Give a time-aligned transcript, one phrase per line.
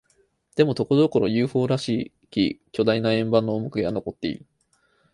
[0.55, 4.47] でも、ところどころ、ＵＦＯ らしき巨大な円盤の面影は残っている。